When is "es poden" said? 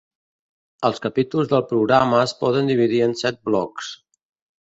2.21-2.71